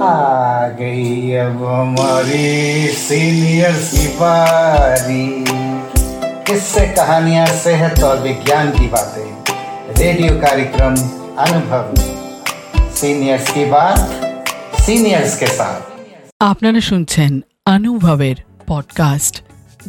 आ 0.00 0.68
गई 0.78 1.32
अब 1.36 1.64
हमारी 1.64 2.88
सीनियर 2.98 3.72
की 3.90 4.06
बारी 4.20 5.24
किससे 6.46 6.86
कहानियां 6.96 7.46
सेहत 7.58 8.02
और 8.04 8.16
विज्ञान 8.22 8.70
की 8.70 8.86
बातें 8.94 9.28
रेडियो 9.98 10.32
कार्यक्रम 10.40 10.94
अनुभव 11.44 11.86
सीनियर्स 12.94 13.50
की 13.50 13.64
बात 13.70 14.00
सीनियर्स 14.80 15.38
के 15.38 15.50
साथ 15.58 15.80
আপনারা 16.40 16.80
শুনছেন 16.80 17.32
অনুভবের 17.66 18.38
পডকাস্ট 18.66 19.34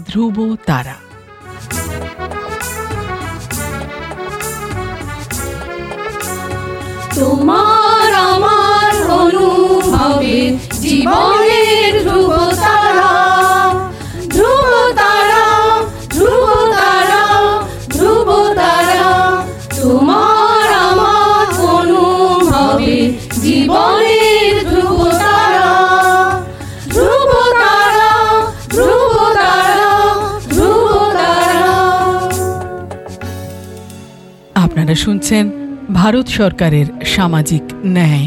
ধ্রুব 0.08 0.38
তারা 0.66 0.96
তোমার 7.16 7.65
জীবনের 10.87 11.93
ধ্রুব 12.05 12.33
তারা 12.61 13.13
ধ্রুব 14.29 14.71
তারা 14.97 15.45
ধ্রুব 16.11 16.47
তারা 16.75 17.23
ধ্রুব 17.91 18.29
তারা, 18.57 19.11
তোমার 19.77 20.67
আমার 20.87 21.47
অনুভবে 21.73 22.97
জীবনের 23.43 24.55
ধ্রুব 24.71 25.01
তারা 25.23 25.71
ধ্রুব 26.89 27.31
তারা 27.55 28.13
ধ্রুব 28.71 29.15
তারা 29.35 29.93
ধ্রুব 30.49 30.89
তারা। 31.15 31.71
আপনারা 34.55 34.95
শুনছেন 34.95 35.45
ভারত 35.93 36.27
সরকারের 36.39 36.87
সামাজিক 37.07 37.65
ন্যায় 37.87 38.27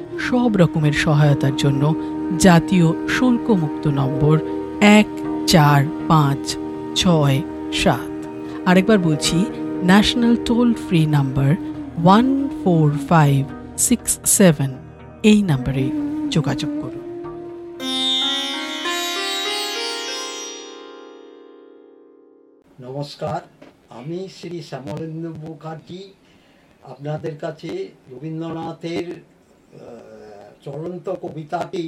সব 0.19 0.51
রকমের 0.57 0.93
সহায়তার 0.93 1.55
জন্য 1.55 1.83
জাতীয় 2.39 2.87
শুল্কমুক্ত 3.09 3.87
নম্বর 3.87 4.35
এক 4.81 5.07
চার 5.47 5.81
পাঁচ 6.07 6.57
ছয় 6.95 7.41
সাত। 7.73 8.11
আরেকবার 8.65 8.99
বলছি 8.99 9.45
national 9.83 10.35
toll 10.45 10.73
free 10.73 11.05
number 11.05 11.51
one 12.03 12.27
four 12.63 12.91
five 13.09 13.45
six 13.77 14.19
seven 14.37 14.71
এই 15.23 15.43
নাম্বারে 15.43 15.85
যোগাযোগ 16.29 16.71
করুন। 16.81 17.05
নমস্কার, 22.81 23.41
আমি 23.89 24.27
শ্রী 24.37 24.61
শ্যামলেন্দু 24.61 25.29
মুখার্জি। 25.45 26.01
আপনাদের 26.83 27.37
কাছে 27.37 27.89
রবীন্দ্রনাথের 28.11 29.07
চলন্ত 30.65 31.07
কবিতাটি 31.23 31.85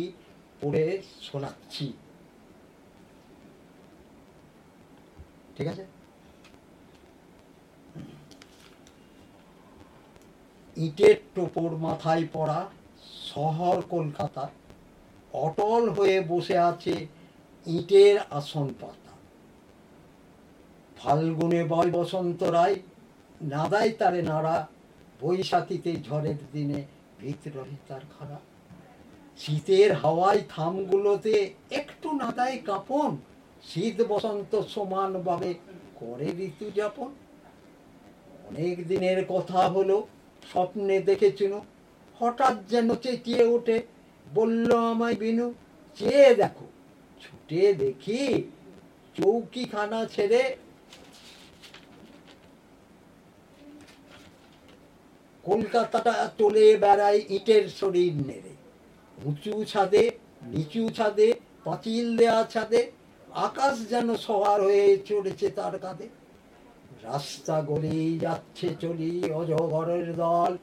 পড়ে 0.62 0.86
শোনাচ্ছি। 1.28 1.88
ঠিক 5.56 5.68
আছে? 5.72 5.84
ইটের 10.78 11.18
টোপর 11.36 11.72
মাথায় 11.86 12.26
পড়া 12.34 12.60
শহর 13.32 13.76
কলকাতা, 13.94 14.44
অটল 15.46 15.84
হয়ে 15.98 16.18
বসে 16.32 16.58
আছে 16.72 16.96
ইটের 17.68 18.16
আসন 18.40 18.68
পাতা। 18.82 19.14
ফাল্গুনে 20.98 21.62
বয় 21.72 21.90
বসন্ত 21.98 22.42
রায়, 22.58 22.78
নাদাই 23.54 23.90
তারে 24.00 24.22
নাড়া 24.32 24.58
বৈশাখীতে 25.22 25.92
ঝড়ের 26.08 26.40
দিনে 26.54 26.80
তার 27.88 28.04
খাড়া। 28.14 28.40
শীতের 29.38 29.94
হাওয়ায় 29.94 30.42
থামগুলোতে 30.50 31.54
একটু 31.72 32.12
নাদায় 32.12 32.58
কাঁপন। 32.66 33.18
শীত 33.64 34.02
বসন্ত 34.02 34.62
সমানভাবে 34.62 35.54
করে 35.96 36.28
ঋতু 36.48 36.72
যাপন। 36.76 37.10
অনেক 38.50 38.88
দিনের 38.88 39.26
কথা 39.30 39.60
হলো, 39.68 40.08
স্বপ্নে 40.52 41.00
দেখেছিল, 41.00 41.60
হঠাৎ 42.20 42.56
যেন 42.70 42.96
চেঁচিয়ে 42.96 43.44
ওঠে 43.44 43.82
বলল 44.34 44.70
আমায়, 44.76 45.16
বিনু, 45.16 45.54
চেয়ে 45.98 46.36
দেখো, 46.36 46.66
ছুটে 47.22 47.74
দেখি, 47.74 48.44
চৌকিখানা 49.18 50.06
ছেড়ে 50.06 50.56
কলকাতাটা 55.44 56.32
চলে 56.38 56.78
বেড়ায় 56.78 57.22
ইটের 57.30 57.70
শরীর 57.70 58.14
নেড়ে। 58.28 58.54
উঁচু 59.26 59.64
ছাদে, 59.64 60.12
নিচু 60.44 60.90
ছাদে, 60.90 61.34
পাঁচিল 61.64 62.18
দেয়া 62.18 62.44
ছাদে, 62.44 62.92
আকাশ 63.34 63.90
যেন 63.90 64.16
সবার 64.16 64.62
হয়ে 64.62 64.98
চলেছে 64.98 65.50
তার 65.50 65.80
কাঁধে। 65.80 66.08
রাস্তা 67.04 67.62
গলেই 67.62 68.20
যাচ্ছে 68.20 68.68
চলি 68.80 69.32
অজগরের 69.32 70.16
দল। 70.16 70.58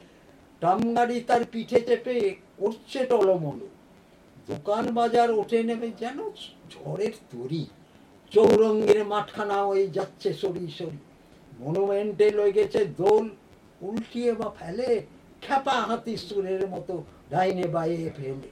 টামগাড়ি 0.61 1.21
তার 1.21 1.43
পিঠে 1.51 1.79
চেপে 1.81 2.35
করছে 2.57 3.05
টলমলো। 3.05 3.67
দোকান 4.47 4.85
বাজার 4.93 5.31
ওঠে 5.31 5.63
নেমে 5.63 5.89
যেন 5.99 6.19
ঝড়ের 6.71 7.11
তরি। 7.31 7.65
চৌরঙ্গের 8.31 9.05
মাঠখানা 9.05 9.63
ওই 9.63 9.87
যাচ্ছে 9.87 10.33
সরি 10.33 10.67
সরি। 10.77 10.99
মনুমেন্টে 11.59 12.31
লেগেছে 12.31 12.85
দোল। 12.85 13.29
উল্টিয়ে 13.81 14.31
বা 14.33 14.47
ফেলে 14.59 14.89
খ্যাপা 15.41 15.77
হাতি 15.87 16.13
সুরের 16.17 16.63
মতো 16.67 16.95
ডাইনে 17.31 17.65
বাইরে 17.75 18.09
ফেলে। 18.17 18.49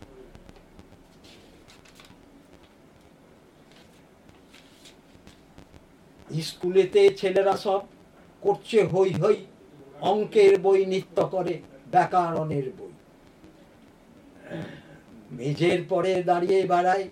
স্কুলেতে 6.41 7.01
ছেলেরা 7.19 7.55
সব 7.65 7.81
করছে 8.43 8.79
হই 8.83 9.11
হই 9.21 9.37
অঙ্কের 10.11 10.53
বই 10.61 10.81
নিত্য 10.85 11.17
করে, 11.33 11.53
ব্যাকরণের 11.91 12.67
বই। 12.77 12.93
মেঝের 15.31 15.79
পরে 15.89 16.11
দাঁড়িয়ে 16.29 16.59
বেড়ায়। 16.71 17.05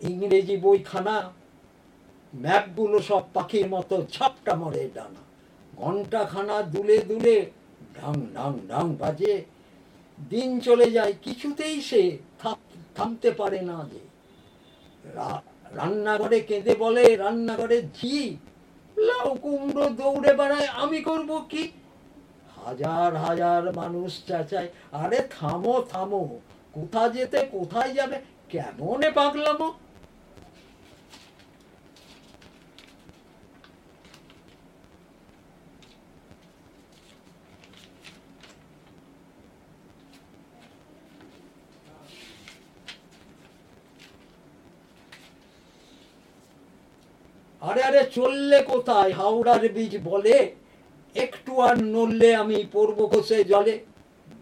ইংরেজি 0.00 0.56
বইখানা 0.64 1.16
ম্যাপগুলো 2.44 2.98
সব 3.08 3.24
পাখির 3.34 3.66
মতো 3.74 3.96
ঝাপটা 4.14 4.52
মরে 4.60 4.84
ডানা। 4.96 5.22
ঘন্টাখানা 5.82 6.56
দুলে 6.74 6.96
দুলে 7.10 7.36
ঢাং 7.98 8.14
ঢাং 8.36 8.52
ঢাং 8.70 8.86
বাজে। 9.00 9.34
দিন 10.18 10.50
চলে 10.66 10.88
যায়, 10.96 11.14
কিছুতেই 11.24 11.76
সে 11.88 12.02
থামতে 12.96 13.30
পারে 13.40 13.60
না 13.70 13.76
যে 13.92 14.02
রান্নাঘরে 15.78 16.38
কেঁদে 16.48 16.74
বলে, 16.84 17.04
রান্নাঘরে 17.24 17.78
ঝি, 17.98 18.16
লাউ 18.96 19.28
কুমড়ো 19.42 19.86
দৌড়ে 20.00 20.32
বেড়ায়, 20.40 20.68
আমি 20.82 20.98
করব 21.08 21.30
কি? 21.50 21.62
হাজার 22.58 23.12
হাজার 23.24 23.62
মানুষ 23.80 24.10
চাচায়, 24.28 24.68
আরে 25.02 25.20
থামো 25.36 25.74
থামো, 25.92 26.22
কোথা 26.76 27.02
যেতে, 27.14 27.38
কোথায় 27.54 27.92
যাবে, 27.98 28.16
কেমনে 28.50 29.08
পাগলামো? 29.18 29.68
আরে 47.68 47.82
আরে, 47.82 48.02
চললে 48.16 48.62
কোথায়? 48.62 49.12
হাওড়ার 49.12 49.68
বীজ 49.68 49.94
বলে, 50.10 50.36
একটু 51.14 51.52
আর 51.60 51.76
নড়লে 51.94 52.36
আমি 52.36 52.58
পড়ব 52.72 52.98
খসে 53.12 53.44
জলে। 53.44 53.78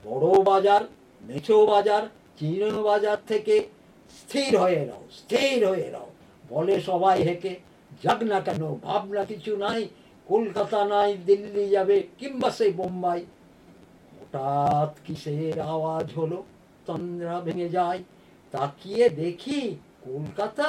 বড় 0.05 0.43
বাজার, 0.51 0.83
মেছো 1.21 1.67
বাজার, 1.67 2.03
চিন 2.39 2.63
বাজার 2.89 3.19
থেকে 3.27 3.57
স্থির 4.19 4.59
হয়ে 4.59 4.87
নাও, 4.87 5.03
স্থির 5.19 5.69
হয়ে 5.69 5.89
নাও। 5.91 6.09
বলে 6.49 6.75
সবাই 6.81 7.23
হেঁকে, 7.23 7.53
যাক 8.03 8.21
না 8.23 8.39
কেন, 8.41 8.63
ভাবনা 8.87 9.25
কিছু 9.25 9.57
নাই, 9.57 9.81
কলকাতা 10.27 10.81
নাই, 10.85 11.11
দিল্লি 11.29 11.65
যাবে, 11.69 11.97
কিংবা 12.19 12.49
সেই 12.51 12.73
বোম্বাই। 12.73 13.21
হঠাৎ 14.17 14.93
কিসের 15.07 15.57
আওয়াজ 15.75 16.07
হলো? 16.13 16.39
তন্দ্রা 16.87 17.37
ভেঙে 17.41 17.69
যায়। 17.69 18.01
তাকিয়ে 18.53 19.05
দেখি 19.23 19.61
কলকাতা, 20.05 20.69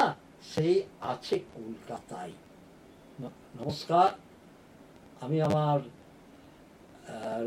সেই 0.55 0.75
আছে 1.01 1.35
কলকাতায়। 1.55 2.31
নমস্কার। 3.19 4.09
আমি 5.23 5.37
আমার 5.47 5.77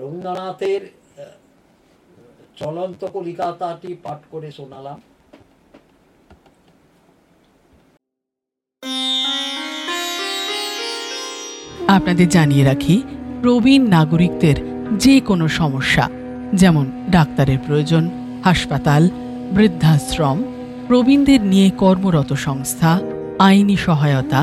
রবীন্দ্রনাথের 0.01 0.83
চলন্ত 2.61 3.01
কলিকাতাটি 3.15 3.91
পাঠ 4.05 4.21
করে 4.33 4.49
শোনালাম। 4.59 4.99
আপনাদের 11.97 12.29
জানিয়ে 12.37 12.65
রাখি, 12.65 12.97
প্রবীণ 13.43 13.83
নাগরিকদের 13.97 14.57
যে 15.05 15.15
কোনো 15.29 15.47
সমস্যা, 15.61 16.05
যেমন 16.55 16.87
ডাক্তারের 17.11 17.59
প্রয়োজন, 17.67 18.05
হাসপাতাল, 18.45 19.03
বৃদ্ধাশ্রম, 19.57 20.39
প্রবীণদের 20.89 21.41
নিয়ে 21.53 21.69
কর্মরত 21.83 22.31
সংস্থা, 22.47 22.91
আইনি 23.49 23.77
সহায়তা 23.87 24.43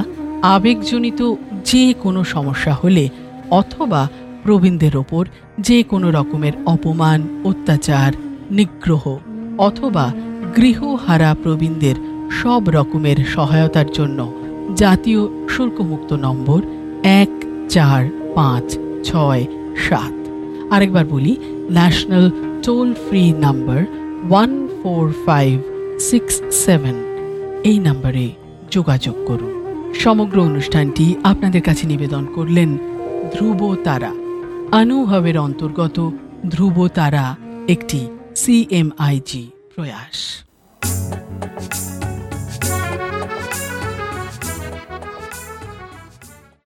আবেগজনিত 0.56 1.34
যে 1.66 1.94
কোনো 2.04 2.24
সমস্যা 2.24 2.74
হলে 2.74 3.10
অথবা 3.52 4.08
প্রবীণদের 4.44 4.98
ওপর 4.98 5.26
যে 5.60 5.84
কোনো 5.84 6.12
রকমের 6.12 6.52
অপমান, 6.66 7.20
অত্যাচার, 7.44 8.12
নিগ্রহ 8.52 9.18
অথবা 9.58 10.06
গৃহহারা 10.56 11.36
প্রবীণদের 11.44 11.96
সব 12.32 12.62
রকমের 12.70 13.18
সহায়তার 13.26 13.92
জন্য 13.92 14.20
জাতীয় 14.76 15.22
শুল্কমুক্ত 15.50 16.14
নম্বর 16.14 16.62
এক 17.04 17.32
চার 17.70 18.02
পাঁচ 18.36 18.78
ছয় 19.04 19.44
সাত। 19.90 20.16
আরেকবার 20.74 21.06
বলি, 21.06 21.34
national 21.72 22.32
toll 22.64 22.94
free 22.94 23.34
number 23.40 23.82
one 24.30 24.52
four 24.80 25.06
five 25.26 25.54
six 26.00 26.34
seven. 26.66 26.96
এই 27.64 27.78
নাম্বারে 27.80 28.26
যোগাযোগ 28.72 29.16
করুন। 29.26 29.57
সমগ্র 30.00 30.38
অনুষ্ঠানটি 30.42 31.06
আপনাদের 31.24 31.62
কাছে 31.62 31.86
নিবেদন 31.88 32.24
করলেন 32.36 32.70
ধ্রুব 33.34 33.62
তারা। 33.84 34.12
আনুভবের 34.72 35.38
অন্তর্গত 35.38 35.98
ধ্রুব 36.52 36.78
তারা 36.88 37.26
একটি 37.68 38.02
সিএমআইজি 38.36 39.44
প্রয়াস। 39.76 40.20